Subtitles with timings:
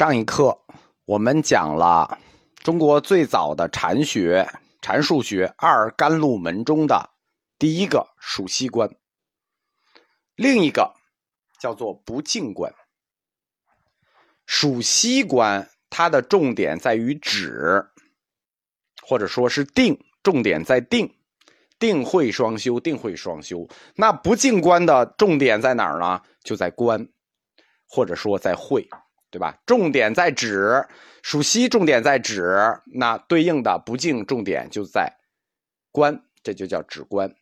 [0.00, 0.58] 上一课
[1.04, 2.18] 我们讲了
[2.54, 4.48] 中国最早的禅学
[4.80, 7.10] 禅数学二甘露门中的
[7.58, 8.88] 第一个数息观，
[10.36, 10.94] 另一个
[11.58, 12.74] 叫做不净观。
[14.46, 17.90] 数息观它的重点在于止，
[19.02, 21.14] 或者说是定，重点在定，
[21.78, 23.68] 定慧双修，定慧双修。
[23.96, 26.22] 那不净观的重点在哪儿呢？
[26.42, 27.06] 就在观，
[27.86, 28.88] 或者说在慧。
[29.30, 29.58] 对吧？
[29.64, 30.86] 重点在止，
[31.22, 35.12] 属息重点在止，那对应的不敬重点就在
[35.92, 37.34] 观，这就叫止观。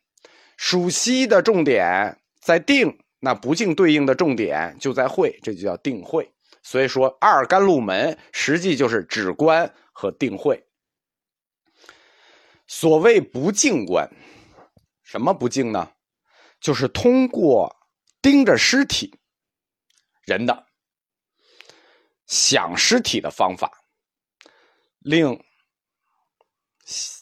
[0.55, 6.31] 属息的重点在定，那不敬对应的重点就在会，这就叫定会。
[6.61, 10.65] 所以说，二甘露门实际就是止观和定会。
[12.67, 14.07] 所谓不敬观，
[15.01, 15.91] 什么不敬呢？
[16.59, 17.75] 就是通过
[18.21, 19.17] 盯着尸体
[20.25, 20.67] 人的。
[22.29, 23.71] 想尸体的方法，
[24.99, 25.43] 令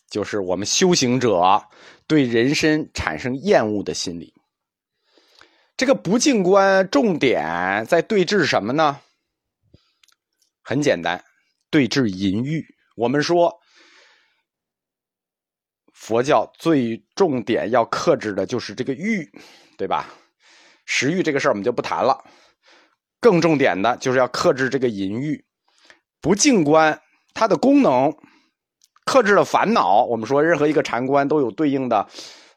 [0.09, 1.65] 就是我们修行者
[2.07, 4.33] 对人身产生厌恶的心理。
[5.77, 8.99] 这个不净观重点在对峙什么呢？
[10.61, 11.23] 很简单，
[11.69, 12.65] 对峙淫欲。
[12.97, 13.57] 我们说，
[15.93, 19.31] 佛教最重点要克制的就是这个欲，
[19.77, 20.09] 对吧？
[20.85, 22.25] 食欲这个事儿我们就不谈了。
[23.19, 25.43] 更重点的就是要克制这个淫欲，
[26.21, 27.01] 不净观
[27.33, 28.15] 它的功能，
[29.05, 30.03] 克制了烦恼。
[30.05, 32.07] 我们说任何一个禅观都有对应的，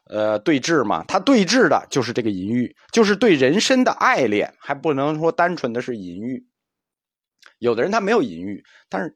[0.05, 1.03] 呃，对峙嘛。
[1.07, 6.45] 它对峙的就是这个淫欲，就是对人身的爱恋，还不能说单纯的是淫欲。
[7.57, 9.15] 有的人他没有淫欲，但是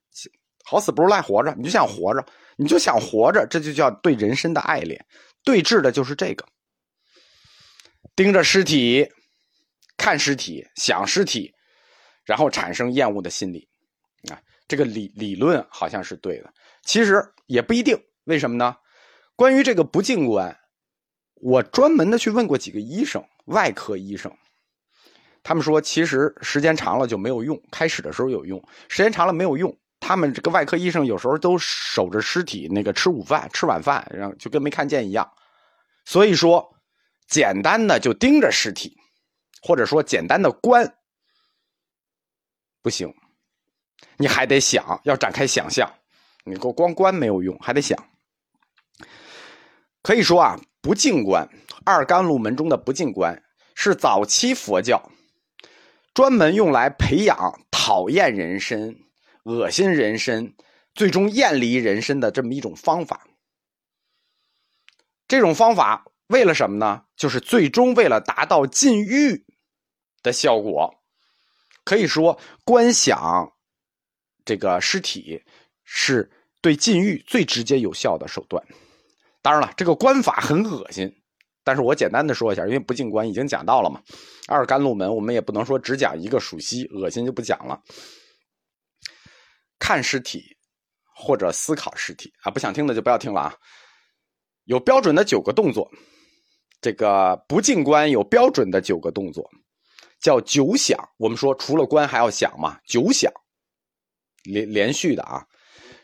[0.63, 2.25] 好死不如赖活着，你就想活着，
[2.57, 5.05] 你就想活着，这就叫对人身的爱恋。
[5.43, 6.43] 对峙的就是这个，
[8.15, 9.07] 盯着尸体。
[10.05, 11.51] 看尸体，想尸体，
[12.25, 13.67] 然后产生厌恶的心理，
[14.29, 16.53] 啊，这个理理论好像是对的，
[16.83, 17.99] 其实也不一定。
[18.25, 18.75] 为什么呢？
[19.35, 20.55] 关于这个不净观，
[21.41, 24.31] 我专门的去问过几个医生，外科医生，
[25.41, 29.75] 他们说其实时间长了就没有用，开始的时候有用，时间长了没有用。
[29.99, 35.27] 他们这个外科医生有时候都守着尸体那个吃午饭、吃晚饭，然后就跟没看见一样。
[36.05, 36.77] 所以说，
[37.27, 38.95] 简单的就盯着尸体。
[39.65, 40.95] 或者说简单的观
[42.83, 43.11] 不行，
[44.15, 45.91] 你还得想，要展开想象。
[46.43, 47.97] 你给我光观没有用，还得想。
[50.03, 51.49] 可以说啊，不净观
[51.83, 53.41] 二甘露门中的不净观
[53.73, 55.11] 是早期佛教
[56.13, 58.95] 专门用来培养讨厌人身、
[59.45, 60.55] 恶心人身、
[60.93, 63.25] 最终厌离人身的这么一种方法。
[65.27, 67.05] 这种方法为了什么呢？
[67.15, 69.43] 就是最终为了达到禁欲。
[70.25, 70.91] 的效果，
[71.85, 73.47] 可以说观想
[74.43, 75.39] 这个尸体
[75.83, 76.29] 是
[76.61, 78.61] 对禁欲最直接有效的手段。
[79.43, 81.09] 当然了，这个观法很恶心，
[81.63, 84.01] 但是我简单的说一下，因为不进观已经讲到了嘛。
[84.47, 87.79] 二甘露门我们也不能说只讲一个属息，恶心就不讲了。
[89.77, 90.57] 看尸体
[91.15, 93.55] 或者思考尸体啊，不想听的就不要听了啊。
[94.63, 95.87] 有标准的九个动作，
[96.81, 99.47] 这个不进观有标准的九个动作。
[100.19, 103.31] 叫九响，我们说除了观还要响嘛，九响
[104.43, 105.45] 连连续的啊。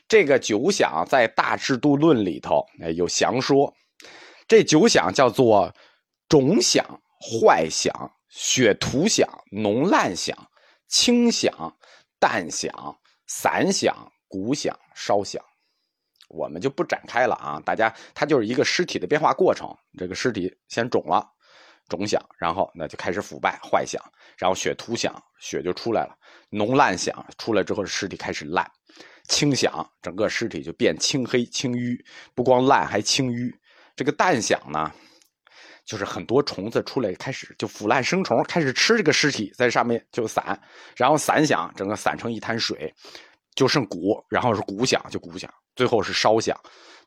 [0.08, 3.74] 这个九响在《大制度论》里头哎有详说。
[4.48, 5.74] 这九响叫做
[6.28, 6.86] 种响、
[7.20, 10.36] 坏响、血图想、浓烂响、
[10.90, 11.78] 轻响、
[12.20, 15.42] 淡响、散响、鼓响、烧响。
[16.28, 19.74] 我们就不展开了啊，大家它就是一个尸体的变化过程。
[19.98, 21.26] 这个尸体先肿了。
[21.96, 24.02] 种想，然后那就开始腐败坏想，
[24.38, 26.14] 然后血图想，血就出来了；
[26.50, 28.66] 浓烂想出来之后，尸体开始烂；
[29.28, 32.00] 青想，整个尸体就变青黑青淤，
[32.34, 33.54] 不光烂还青淤。
[33.96, 34.92] 这个淡想呢，
[35.86, 40.58] 就是很多虫子出来，开始就腐烂生虫，开始吃这个尸体，在上面就散；
[40.96, 42.94] 然后散想，整个散成一滩水，
[43.54, 46.58] 就剩骨，然后是骨响，就骨响，最后是烧响，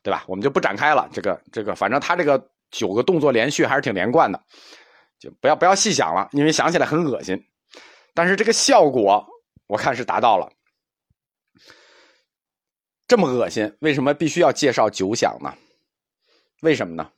[0.03, 0.23] 对吧？
[0.27, 1.09] 我们就不展开了。
[1.11, 2.49] 这个这个，反正他这个。
[2.77, 4.43] 九个动作连续还是挺连贯的，
[5.17, 7.41] 就不要不要细想了，因为想起来很恶心。
[8.13, 9.25] 但是这个效果
[9.67, 10.51] 我看是达到了。
[13.07, 15.53] 这么恶心，为什么必须要介绍九响呢？
[16.61, 17.11] 为什么呢？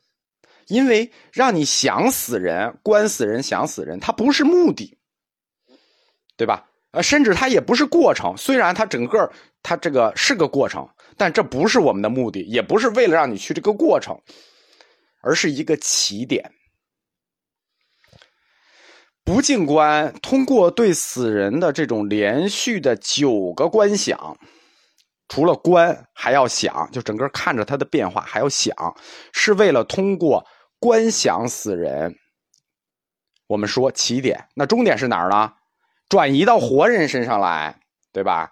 [0.68, 4.98] 因为让你想死人、关死人、想死人，它不是目的，
[6.36, 6.70] 对吧？
[6.92, 8.36] 呃，甚至它也不是过程。
[8.38, 9.32] 虽然它整个
[9.64, 14.22] 它这个是个过程，但这不是我们的目的，也不是为了让你去这个过程。
[15.28, 16.54] 而是一个起点，
[19.26, 24.38] 不净观通过对死人的这种连续的九个观想，
[25.28, 28.74] 除了观还要想，就整个看着他的变化还要想，
[29.34, 30.48] 是为了通过
[30.80, 32.16] 观想死人。
[33.48, 35.56] 我们说起点，那终点是哪儿呢？
[36.08, 37.82] 转移到活人身上来，
[38.14, 38.50] 对吧？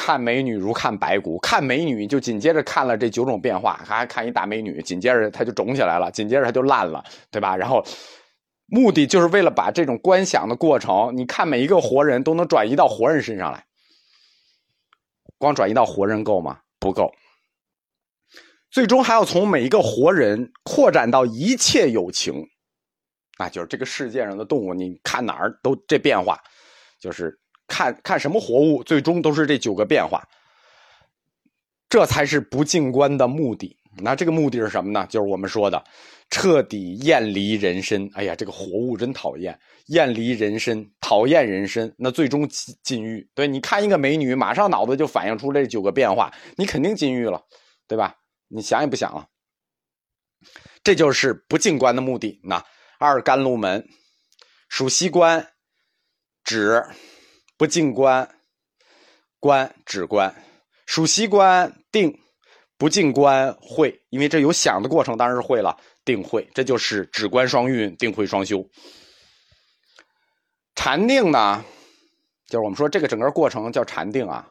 [0.00, 7.56] 看美女如看白骨，看美女就紧接着看了这九种变化，还看一大美女，紧接着她就肿起来了，紧接着她就烂了，对吧？
[7.56, 7.84] 然后
[8.66, 13.66] 目的就是为了把这种观想的过程，你看每一个活人都能转移到活人身上来。
[15.36, 16.60] 光转移到活人够吗？
[16.78, 17.12] 不够。
[18.70, 22.46] 最终还要从每一个活人扩展到一切有情。
[23.38, 26.40] 啊，就是这个世界上的动物，你看哪儿都这变化，
[27.00, 30.26] 就是看看什么活物，最终都是这九个变化，
[31.88, 33.76] 这才是不净观的目的。
[33.98, 35.06] 那这个目的是什么呢？
[35.08, 35.84] 就是我们说的
[36.30, 38.10] 彻底厌离人身。
[38.14, 39.56] 哎呀，这个活物真讨厌，
[39.86, 42.48] 厌离人身，讨厌人身，那最终
[42.82, 43.24] 禁欲。
[43.34, 47.40] 对，你看一个美女，马上脑子就反映出这九个变化，你肯定禁欲了，
[47.86, 48.16] 对吧？
[48.48, 49.28] 你想也不想了，
[50.82, 52.40] 这就是不净观的目的。
[52.42, 52.64] 那。
[53.00, 53.88] 二甘露门，
[54.68, 55.52] 属西关
[56.42, 56.84] 指
[57.58, 58.26] 不净观，
[59.38, 60.34] 观止观，
[60.86, 62.18] 属西观定
[62.78, 68.66] 不净观会，因为这有想的过程，当然是会了，定会，这就是止观双运，定会双修。
[70.74, 71.62] 禅定呢，
[72.46, 74.50] 就是我们说这个整个过程叫禅定啊，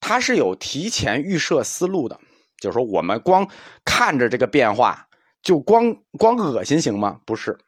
[0.00, 2.20] 它是有提前预设思路的，
[2.60, 3.48] 就是说我们光
[3.84, 5.08] 看着这个变化。
[5.44, 7.20] 就光光恶心行吗？
[7.26, 7.58] 不是，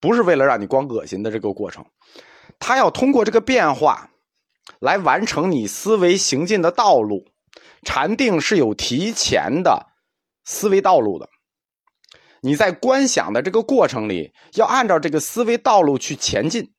[0.00, 1.84] 不是为了让你光恶心的这个过程，
[2.58, 4.07] 它要通过这个变化
[4.80, 7.24] 来完成你思维行进的道路。
[7.84, 9.86] 禅定是有提前的
[10.44, 11.28] 思维道路的，
[12.40, 16.72] 你在观想的这个过程里，要按照这个思维道路去前进，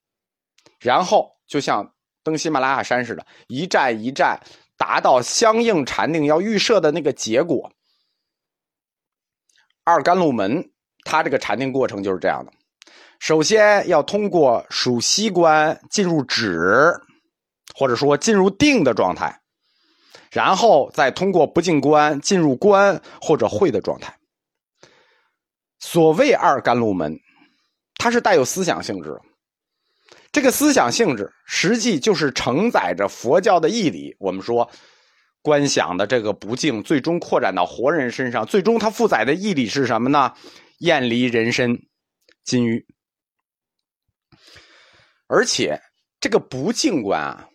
[0.78, 4.42] 然后就像登喜马拉雅山似的，一站一站
[4.78, 7.72] 达到相应禅定要预设的那个结果。
[9.86, 10.69] 二甘露门，
[11.06, 12.51] 它这个禅定过程就是这样的：
[13.19, 16.94] 首先要通过数息观进入止，
[17.80, 19.40] 或者说进入定的状态，
[20.31, 24.14] 然后再通过不净观进入观或者会的状态。
[25.80, 27.18] 所谓二甘露门，
[27.96, 29.18] 它是带有思想性质，
[30.30, 34.14] 这个思想性质实际就是承载着佛教的义理。
[34.20, 34.70] 我们说。
[35.42, 40.34] 观想的这个不净，最终扩展到活人身上，最终它负载的义理是什么呢？
[40.80, 41.82] 厌离人身，
[42.44, 42.86] 金鱼。
[45.28, 45.80] 而且
[46.20, 47.48] 这个不净观啊，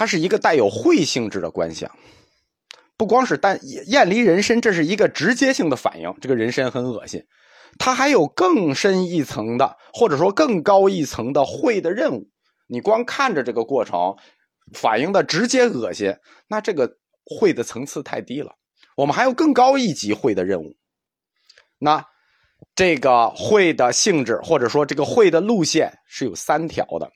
[0.00, 1.90] 它是一个带有会性质的观想，
[2.96, 6.16] 不光是单厌离人身，这是一个直接性的反应。
[6.22, 7.22] 这个人身很恶心，
[7.78, 12.30] 它还有更深一层的，或者说更高一层的会的任务。
[12.66, 14.16] 你光看着这个过程。
[14.72, 16.14] 反映的直接恶心，
[16.48, 18.52] 那这个会的层次太低了。
[18.96, 20.76] 我们还有更高一级会的任务。
[21.78, 22.02] 那
[22.74, 27.10] 这个会的性质，或者说这个会的路线是有三条的。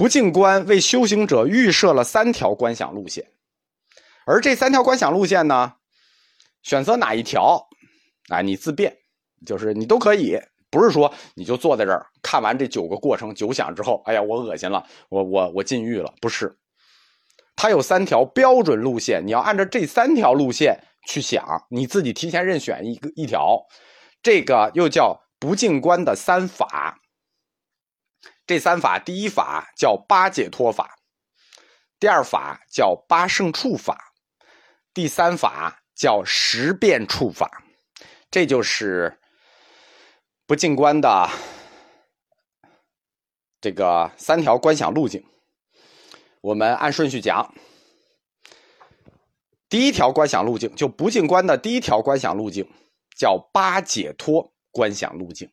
[0.00, 3.32] 不净观为修行者预设了三条观想路线，
[4.24, 5.74] 而这三条观想路线呢，
[6.62, 7.68] 选择哪一条，
[8.30, 8.96] 啊，你自便，
[9.44, 10.40] 就是你都可以。
[10.70, 16.14] 不是说你就坐在这儿看完这九个过程九想之后，哎呀，我恶心了，我我我禁欲了。
[16.18, 16.56] 不是，
[17.54, 23.66] 它有三条标准路线，你要按照这三条路线去想，你自己提前任选一个一条，
[24.22, 26.99] 这个又叫不净观的三法。
[28.50, 30.98] 这三法，第一法叫八解脱法，
[32.00, 34.12] 第二法叫八圣处法，
[34.92, 37.62] 第三法叫十变处法，
[38.28, 39.16] 这就是。
[40.48, 41.30] 不净观的
[43.60, 45.24] 这个三条观想路径，
[46.40, 47.54] 我们按顺序讲。
[49.68, 52.68] 第一条观想路径，就不净观的第一条观想路径，
[53.16, 55.48] 叫八解脱观想路径。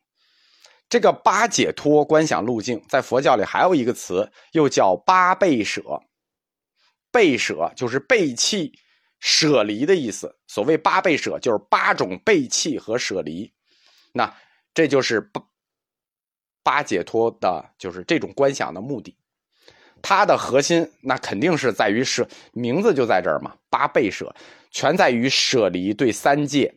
[0.89, 5.82] 这个八解脱观想路径，在佛教里还有一个词，又叫八背舍。
[7.12, 8.72] 背舍就是背弃、
[9.20, 10.38] 舍离的意思。
[10.48, 13.51] 所谓八背舍，就是八种背弃和舍离。
[14.13, 14.34] 那
[14.74, 15.41] 这就是八
[16.63, 19.17] 八解脱的，就是这种观想的目的。
[20.01, 23.58] 它的核心那肯定是在于舍，名字就在这儿嘛。
[23.70, 24.34] 八倍舍，
[24.72, 26.74] 全在于舍离对三界，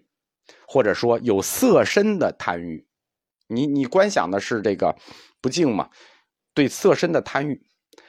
[0.67, 2.85] 或者说有色身的贪欲。
[3.51, 4.97] 你你观想的是这个
[5.41, 5.91] 不净嘛？
[6.55, 7.63] 对色身的贪欲，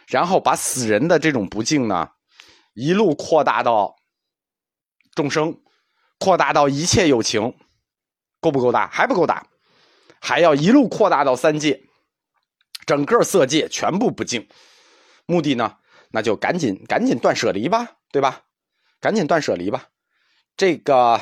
[0.08, 2.10] 然后把死人的这种不净呢，
[2.74, 3.96] 一路扩大到
[5.14, 5.62] 众生，
[6.20, 7.56] 扩大到一切有情，
[8.40, 8.88] 够不够大？
[8.88, 9.46] 还不够大。
[10.20, 11.84] 还要一路扩大到三界，
[12.86, 14.48] 整个色界全部不净。
[15.26, 15.78] 目的呢，
[16.12, 18.44] 那就赶紧赶紧断舍离吧，对吧？
[19.00, 19.88] 赶紧断舍离吧。
[20.56, 21.20] 这个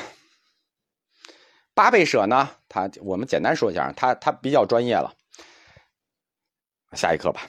[1.80, 5.14] 八倍舍呢，他我们简单说一下，他他比较专业了。
[6.92, 7.40] 下一课吧。